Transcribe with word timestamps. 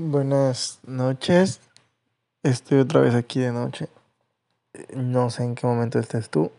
Buenas 0.00 0.78
noches. 0.86 1.60
Estoy 2.44 2.78
otra 2.78 3.00
vez 3.00 3.16
aquí 3.16 3.40
de 3.40 3.50
noche. 3.50 3.88
No 4.94 5.28
sé 5.28 5.42
en 5.42 5.56
qué 5.56 5.66
momento 5.66 5.98
estés 5.98 6.30
tú, 6.30 6.52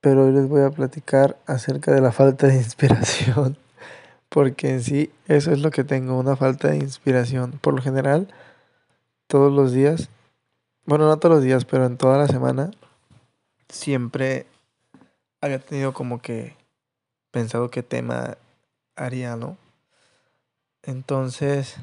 pero 0.00 0.24
hoy 0.24 0.32
les 0.32 0.48
voy 0.48 0.62
a 0.62 0.70
platicar 0.70 1.36
acerca 1.44 1.92
de 1.92 2.00
la 2.00 2.10
falta 2.10 2.46
de 2.46 2.56
inspiración. 2.56 3.58
Porque 4.30 4.70
en 4.70 4.82
sí, 4.82 5.12
eso 5.28 5.52
es 5.52 5.58
lo 5.58 5.70
que 5.70 5.84
tengo, 5.84 6.18
una 6.18 6.36
falta 6.36 6.68
de 6.68 6.78
inspiración. 6.78 7.58
Por 7.60 7.74
lo 7.74 7.82
general, 7.82 8.32
todos 9.26 9.52
los 9.52 9.72
días, 9.72 10.08
bueno, 10.86 11.06
no 11.06 11.18
todos 11.18 11.34
los 11.34 11.44
días, 11.44 11.66
pero 11.66 11.84
en 11.84 11.98
toda 11.98 12.16
la 12.16 12.28
semana, 12.28 12.70
siempre 13.68 14.46
había 15.42 15.58
tenido 15.58 15.92
como 15.92 16.22
que 16.22 16.56
pensado 17.30 17.70
qué 17.70 17.82
tema 17.82 18.38
haría, 18.96 19.36
¿no? 19.36 19.58
Entonces, 20.82 21.76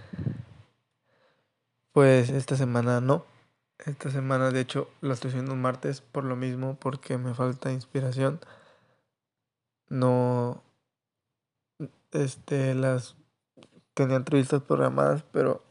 pues 1.91 2.29
esta 2.29 2.55
semana 2.55 3.01
no. 3.01 3.25
Esta 3.85 4.09
semana, 4.09 4.51
de 4.51 4.61
hecho, 4.61 4.89
la 5.01 5.13
estoy 5.13 5.29
haciendo 5.29 5.53
un 5.53 5.61
martes 5.61 6.01
por 6.01 6.23
lo 6.23 6.35
mismo, 6.35 6.77
porque 6.79 7.17
me 7.17 7.33
falta 7.35 7.71
inspiración. 7.71 8.39
No, 9.89 10.63
este, 12.11 12.73
las 12.73 13.15
tenía 13.93 14.17
entrevistas 14.17 14.61
programadas, 14.63 15.23
pero, 15.31 15.63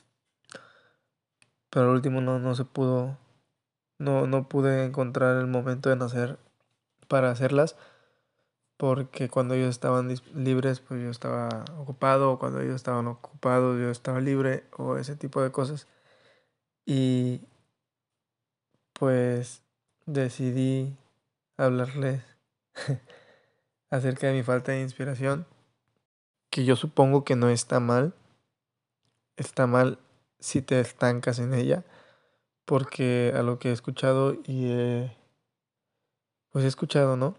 pero 1.71 1.87
al 1.87 1.95
último 1.97 2.21
no, 2.21 2.39
no 2.39 2.55
se 2.55 2.65
pudo, 2.65 3.19
no, 3.99 4.27
no 4.27 4.49
pude 4.49 4.85
encontrar 4.85 5.37
el 5.37 5.47
momento 5.47 5.91
de 5.91 5.97
nacer 5.97 6.39
para 7.09 7.31
hacerlas 7.31 7.77
porque 8.77 9.29
cuando 9.29 9.55
ellos 9.55 9.71
estaban 9.71 10.15
libres, 10.35 10.81
pues 10.81 11.03
yo 11.03 11.11
estaba 11.11 11.65
ocupado, 11.79 12.33
o 12.33 12.39
cuando 12.39 12.61
ellos 12.61 12.77
estaban 12.77 13.07
ocupados, 13.07 13.79
yo 13.81 13.91
estaba 13.91 14.21
libre, 14.21 14.65
o 14.77 14.97
ese 14.97 15.17
tipo 15.17 15.43
de 15.43 15.51
cosas. 15.53 15.87
Y 16.85 17.43
pues 18.93 19.63
decidí 20.07 20.97
hablarles 21.57 22.23
acerca 23.91 24.29
de 24.29 24.35
mi 24.35 24.43
falta 24.43 24.73
de 24.73 24.83
inspiración, 24.83 25.47
que 26.51 26.65
yo 26.65 26.77
supongo 26.77 27.25
que 27.25 27.37
no 27.37 27.49
está 27.49 27.81
mal, 27.81 28.15
está 29.37 29.67
mal 29.67 29.99
si 30.39 30.63
te 30.63 30.81
estancas 30.81 31.39
en 31.39 31.55
ella, 31.55 31.85
porque 32.65 33.33
a 33.35 33.43
lo 33.43 33.59
que 33.59 33.71
he 33.71 33.73
escuchado 33.73 34.35
y 34.45 34.71
he, 34.71 35.17
pues 36.51 36.65
he 36.65 36.69
escuchado, 36.69 37.17
¿no? 37.17 37.37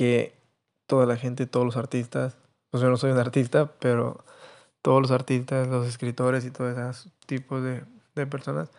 Que 0.00 0.32
toda 0.86 1.04
la 1.04 1.18
gente, 1.18 1.44
todos 1.44 1.66
los 1.66 1.76
artistas, 1.76 2.38
pues 2.70 2.82
yo 2.82 2.88
no 2.88 2.96
soy 2.96 3.10
un 3.10 3.18
artista, 3.18 3.70
pero 3.80 4.24
todos 4.80 5.02
los 5.02 5.10
artistas, 5.10 5.68
los 5.68 5.86
escritores 5.86 6.46
y 6.46 6.50
todos 6.50 6.78
esos 6.78 7.12
tipos 7.26 7.62
de, 7.62 7.84
de 8.14 8.26
personas 8.26 8.70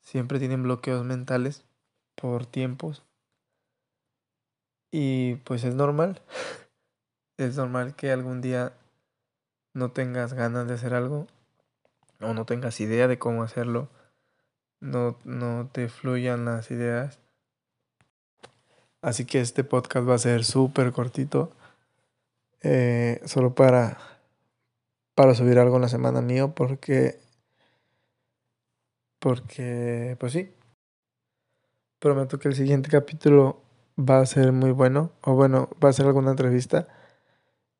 siempre 0.00 0.40
tienen 0.40 0.64
bloqueos 0.64 1.04
mentales 1.04 1.62
por 2.16 2.46
tiempos. 2.46 3.04
Y 4.90 5.36
pues 5.44 5.62
es 5.62 5.76
normal. 5.76 6.20
Es 7.36 7.56
normal 7.56 7.94
que 7.94 8.10
algún 8.10 8.40
día 8.40 8.72
no 9.72 9.92
tengas 9.92 10.34
ganas 10.34 10.66
de 10.66 10.74
hacer 10.74 10.94
algo 10.94 11.28
o 12.20 12.34
no 12.34 12.44
tengas 12.44 12.80
idea 12.80 13.06
de 13.06 13.20
cómo 13.20 13.44
hacerlo. 13.44 13.88
No, 14.80 15.16
no 15.24 15.70
te 15.72 15.88
fluyan 15.88 16.44
las 16.44 16.72
ideas 16.72 17.23
Así 19.04 19.26
que 19.26 19.42
este 19.42 19.64
podcast 19.64 20.08
va 20.08 20.14
a 20.14 20.18
ser 20.18 20.44
súper 20.44 20.90
cortito. 20.92 21.52
Eh, 22.62 23.20
solo 23.26 23.54
para, 23.54 23.98
para 25.14 25.34
subir 25.34 25.58
algo 25.58 25.76
en 25.76 25.82
la 25.82 25.88
semana 25.88 26.22
mío 26.22 26.54
porque... 26.54 27.20
Porque, 29.18 30.16
pues 30.18 30.32
sí. 30.32 30.54
Prometo 31.98 32.38
que 32.38 32.48
el 32.48 32.54
siguiente 32.54 32.88
capítulo 32.88 33.60
va 33.98 34.20
a 34.20 34.26
ser 34.26 34.52
muy 34.52 34.70
bueno. 34.70 35.12
O 35.20 35.34
bueno, 35.34 35.68
va 35.84 35.90
a 35.90 35.92
ser 35.92 36.06
alguna 36.06 36.30
entrevista. 36.30 36.88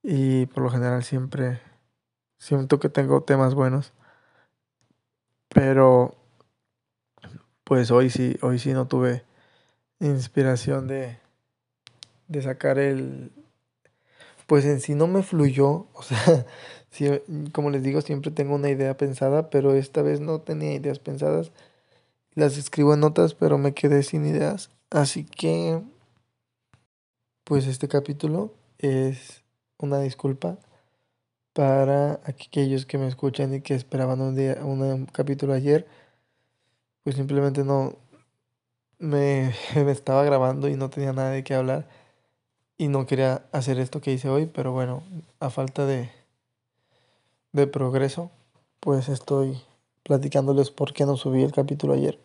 Y 0.03 0.45
por 0.47 0.63
lo 0.63 0.69
general 0.69 1.05
siempre 1.05 1.59
siento 2.37 2.79
que 2.79 2.91
tengo 2.91 3.23
temas 3.23 3.55
buenos. 3.55 3.95
Pero 5.49 6.17
pues 7.65 7.91
hoy 7.91 8.11
sí, 8.11 8.37
hoy 8.43 8.59
sí 8.59 8.75
no 8.75 8.89
tuve 8.89 9.25
inspiración 10.01 10.87
de, 10.87 11.19
de 12.29 12.43
sacar 12.43 12.79
el... 12.79 13.33
Pues 14.47 14.65
en 14.67 14.81
sí 14.81 14.95
no 14.95 15.07
me 15.07 15.23
fluyó, 15.23 15.87
o 15.95 16.03
sea, 16.03 16.47
como 17.53 17.71
les 17.71 17.83
digo, 17.83 18.01
siempre 18.01 18.31
tengo 18.31 18.55
una 18.55 18.71
idea 18.71 18.97
pensada, 18.97 19.51
pero 19.51 19.75
esta 19.75 20.03
vez 20.03 20.21
no 20.21 20.41
tenía 20.41 20.75
ideas 20.75 20.99
pensadas. 20.99 21.53
Las 22.35 22.59
escribo 22.59 22.95
en 22.95 23.01
notas, 23.01 23.35
pero 23.35 23.59
me 23.59 23.75
quedé 23.75 24.03
sin 24.03 24.27
ideas. 24.27 24.71
Así 24.91 25.25
que, 25.25 25.81
pues 27.45 27.67
este 27.67 27.89
capítulo 27.89 28.55
es 28.79 29.43
una 29.79 30.01
disculpa 30.01 30.59
para 31.53 32.21
aquellos 32.25 32.87
que 32.87 32.99
me 32.99 33.07
escuchan 33.07 33.55
y 33.55 33.61
que 33.61 33.75
esperaban 33.75 34.21
un 34.21 34.35
día 34.35 34.59
un 34.63 35.07
capítulo 35.07 35.55
ayer. 35.55 35.87
Pues 37.05 37.17
simplemente 37.17 37.65
no, 37.65 37.97
me, 39.05 39.55
me, 39.75 39.93
estaba 39.93 40.25
grabando 40.25 40.69
y 40.69 40.77
no 40.77 40.91
tenía 40.91 41.13
nada 41.13 41.31
de 41.31 41.45
qué 41.45 41.55
hablar 41.55 41.87
y 42.77 42.89
no 42.89 43.07
quería 43.07 43.45
hacer 43.53 43.79
esto 43.79 44.01
que 44.01 44.13
hice 44.13 44.29
hoy, 44.29 44.47
pero 44.47 44.73
bueno, 44.73 45.03
a 45.41 45.51
falta 45.51 45.87
de, 45.87 46.11
de 47.53 47.67
progreso, 47.67 48.31
pues 48.81 49.09
estoy 49.09 49.63
platicándoles 50.03 50.71
por 50.71 50.93
qué 50.93 51.07
no 51.07 51.17
subí 51.17 51.43
el 51.43 51.53
capítulo 51.53 51.95
ayer. 51.95 52.19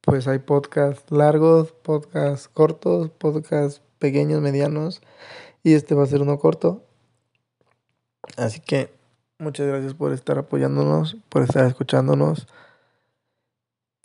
Pues 0.00 0.26
hay 0.26 0.38
podcasts 0.40 1.10
largos, 1.10 1.72
podcasts 1.72 2.48
cortos, 2.48 3.10
podcasts 3.10 3.82
pequeños, 3.98 4.40
medianos 4.40 5.00
y 5.62 5.74
este 5.74 5.94
va 5.94 6.04
a 6.04 6.06
ser 6.06 6.22
uno 6.22 6.38
corto. 6.38 6.82
Así 8.36 8.60
que 8.60 8.92
muchas 9.38 9.66
gracias 9.66 9.94
por 9.94 10.12
estar 10.12 10.38
apoyándonos, 10.38 11.16
por 11.28 11.42
estar 11.42 11.66
escuchándonos 11.66 12.46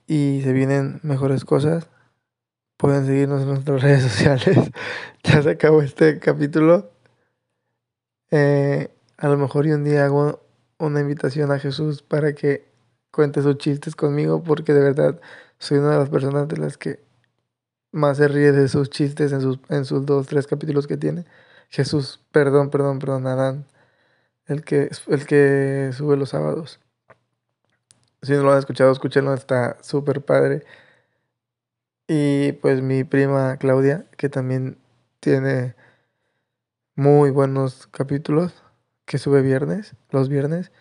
y 0.07 0.41
se 0.41 0.53
vienen 0.53 0.99
mejores 1.03 1.45
cosas. 1.45 1.89
Pueden 2.77 3.05
seguirnos 3.05 3.41
en 3.41 3.49
nuestras 3.49 3.81
redes 3.83 4.03
sociales. 4.03 4.71
ya 5.23 5.41
se 5.43 5.49
acabó 5.51 5.81
este 5.81 6.19
capítulo. 6.19 6.91
Eh, 8.31 8.89
a 9.17 9.27
lo 9.27 9.37
mejor 9.37 9.67
y 9.67 9.71
un 9.71 9.83
día 9.83 10.05
hago 10.05 10.41
una 10.79 11.01
invitación 11.01 11.51
a 11.51 11.59
Jesús 11.59 12.01
para 12.03 12.33
que 12.33 12.67
cuente 13.11 13.41
sus 13.41 13.57
chistes 13.57 13.95
conmigo, 13.95 14.43
porque 14.43 14.73
de 14.73 14.81
verdad 14.81 15.19
soy 15.59 15.79
una 15.79 15.91
de 15.91 15.97
las 15.97 16.09
personas 16.09 16.47
de 16.47 16.57
las 16.57 16.77
que 16.77 16.99
más 17.91 18.17
se 18.17 18.27
ríe 18.27 18.51
de 18.51 18.67
sus 18.67 18.89
chistes 18.89 19.31
en 19.31 19.41
sus, 19.41 19.59
en 19.69 19.85
sus 19.85 20.05
dos, 20.05 20.27
tres 20.27 20.47
capítulos 20.47 20.87
que 20.87 20.97
tiene. 20.97 21.25
Jesús, 21.69 22.21
perdón, 22.31 22.69
perdón, 22.69 22.99
perdón, 22.99 23.27
Adán, 23.27 23.65
el 24.45 24.63
que, 24.63 24.89
el 25.07 25.25
que 25.25 25.91
sube 25.93 26.17
los 26.17 26.29
sábados. 26.29 26.79
Si 28.27 28.33
no 28.33 28.43
lo 28.43 28.51
han 28.51 28.59
escuchado, 28.59 28.91
escúchenlo, 28.91 29.33
está 29.33 29.81
súper 29.81 30.21
padre. 30.21 30.65
Y 32.09 32.51
pues 32.53 32.81
mi 32.81 33.05
prima 33.05 33.55
Claudia, 33.55 34.05
que 34.17 34.27
también 34.27 34.77
tiene 35.21 35.75
muy 36.95 37.31
buenos 37.31 37.87
capítulos, 37.87 38.63
que 39.05 39.17
sube 39.17 39.41
viernes, 39.41 39.95
los 40.09 40.27
viernes. 40.27 40.73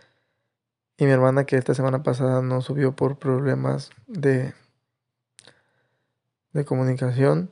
Y 0.99 1.05
mi 1.05 1.12
hermana 1.12 1.45
que 1.45 1.57
esta 1.57 1.73
semana 1.75 2.03
pasada 2.03 2.43
no 2.43 2.62
subió 2.62 2.97
por 2.97 3.17
problemas 3.19 3.91
de, 4.09 4.53
de 6.53 6.65
comunicación. 6.65 7.49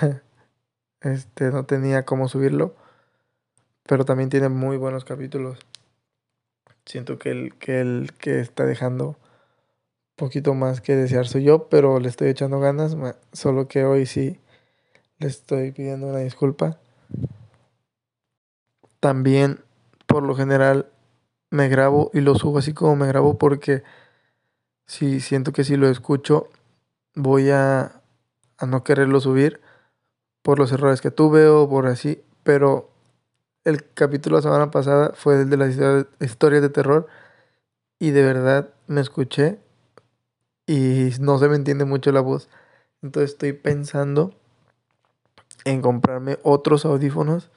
este 1.00 1.50
no 1.52 1.64
tenía 1.64 2.04
cómo 2.04 2.28
subirlo. 2.28 2.76
Pero 3.84 4.04
también 4.04 4.28
tiene 4.28 4.50
muy 4.50 4.76
buenos 4.76 5.06
capítulos. 5.06 5.58
Siento 6.84 7.18
que 7.18 7.30
el 7.30 7.54
que, 7.54 7.80
el 7.80 8.12
que 8.18 8.40
está 8.40 8.66
dejando 8.66 9.16
poquito 10.18 10.52
más 10.52 10.80
que 10.80 10.96
desear 10.96 11.26
soy 11.28 11.44
yo, 11.44 11.68
pero 11.68 12.00
le 12.00 12.08
estoy 12.08 12.28
echando 12.28 12.58
ganas, 12.60 12.96
solo 13.32 13.68
que 13.68 13.84
hoy 13.84 14.04
sí 14.04 14.38
le 15.18 15.28
estoy 15.28 15.70
pidiendo 15.72 16.08
una 16.08 16.18
disculpa. 16.18 16.78
También, 19.00 19.60
por 20.06 20.24
lo 20.24 20.34
general, 20.34 20.90
me 21.50 21.68
grabo 21.68 22.10
y 22.12 22.20
lo 22.20 22.34
subo 22.34 22.58
así 22.58 22.74
como 22.74 22.96
me 22.96 23.06
grabo 23.06 23.38
porque 23.38 23.84
si 24.86 25.20
siento 25.20 25.52
que 25.52 25.64
si 25.64 25.76
lo 25.76 25.88
escucho 25.88 26.48
voy 27.14 27.50
a, 27.50 28.02
a 28.58 28.66
no 28.66 28.82
quererlo 28.84 29.20
subir 29.20 29.60
por 30.42 30.58
los 30.58 30.72
errores 30.72 31.00
que 31.00 31.12
tuve 31.12 31.46
o 31.46 31.68
por 31.68 31.86
así, 31.86 32.22
pero 32.42 32.90
el 33.64 33.88
capítulo 33.94 34.36
la 34.36 34.42
semana 34.42 34.70
pasada 34.72 35.12
fue 35.14 35.42
el 35.42 35.48
de 35.48 35.56
las 35.56 35.76
historias 36.20 36.60
de 36.60 36.70
terror 36.70 37.06
y 38.00 38.10
de 38.10 38.22
verdad 38.22 38.70
me 38.88 39.00
escuché 39.00 39.58
y 40.68 41.10
no 41.18 41.38
se 41.38 41.48
me 41.48 41.56
entiende 41.56 41.86
mucho 41.86 42.12
la 42.12 42.20
voz. 42.20 42.48
Entonces 43.02 43.30
estoy 43.30 43.54
pensando 43.54 44.34
en 45.64 45.80
comprarme 45.80 46.38
otros 46.42 46.84
audífonos 46.84 47.50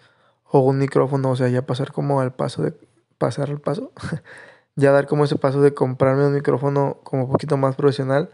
o 0.50 0.60
un 0.62 0.80
micrófono, 0.80 1.32
o 1.32 1.36
sea, 1.36 1.50
ya 1.50 1.66
pasar 1.66 1.92
como 1.92 2.22
al 2.22 2.34
paso 2.34 2.64
de 2.64 2.74
pasar 3.18 3.50
el 3.50 3.60
paso. 3.60 3.92
ya 4.76 4.92
dar 4.92 5.08
como 5.08 5.26
ese 5.26 5.36
paso 5.36 5.62
de 5.62 5.74
comprarme 5.74 6.26
un 6.26 6.34
micrófono 6.34 7.00
como 7.04 7.26
un 7.26 7.32
poquito 7.32 7.58
más 7.58 7.76
profesional. 7.76 8.32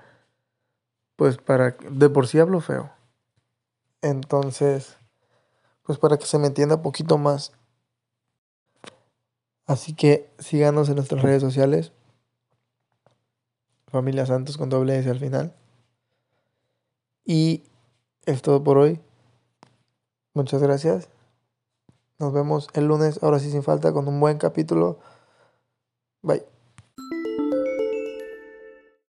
Pues 1.16 1.38
para... 1.38 1.76
De 1.90 2.10
por 2.10 2.28
sí 2.28 2.38
hablo 2.38 2.62
feo. 2.62 2.92
Entonces, 4.04 4.98
pues 5.82 5.98
para 5.98 6.18
que 6.18 6.28
se 6.28 6.38
me 6.38 6.48
entienda 6.48 6.76
un 6.76 6.84
poquito 6.84 7.18
más. 7.18 7.52
Así 9.66 9.96
que 9.96 10.30
síganos 10.38 10.88
en 10.90 10.96
nuestras 10.96 11.24
redes 11.24 11.42
sociales. 11.42 11.92
Familia 13.90 14.26
Santos 14.26 14.58
con 14.58 14.70
doble 14.70 14.98
S 15.00 15.10
al 15.10 15.20
final. 15.20 15.54
Y 17.26 17.64
es 18.26 18.42
todo 18.42 18.64
por 18.64 18.78
hoy. 18.78 19.00
Muchas 20.34 20.62
gracias. 20.62 21.10
Nos 22.20 22.34
vemos 22.34 22.68
el 22.74 22.86
lunes, 22.86 23.22
ahora 23.22 23.40
sí 23.40 23.52
sin 23.52 23.64
falta, 23.64 23.94
con 23.94 24.08
un 24.08 24.20
buen 24.20 24.38
capítulo. 24.38 25.00
Bye. 26.22 26.57